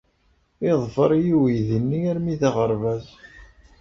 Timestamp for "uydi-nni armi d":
1.41-2.41